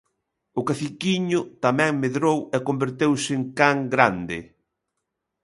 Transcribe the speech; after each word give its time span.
O 0.59 0.61
caciquiño 0.69 1.39
tamén 1.63 1.91
medrou 2.03 2.39
e 2.55 2.57
converteuse 2.67 3.31
en 3.39 3.43
can 3.57 3.77
grande. 3.93 4.39